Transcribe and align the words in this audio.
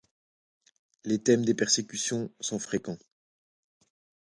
Les 1.03 1.21
thèmes 1.21 1.45
de 1.45 1.53
persécution 1.53 2.31
sont 2.39 2.57
fréquents. 2.57 2.97